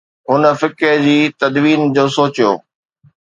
[0.29, 2.51] هن فقه جي تدوين جو سوچيو.